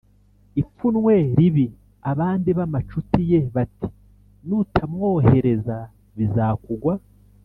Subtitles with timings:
[0.61, 1.67] ipfunwe ribi?”
[2.11, 3.87] Abandi b’amacuti ye bati:
[4.47, 5.77] “Nutamwohereza
[6.17, 6.93] bizakugwa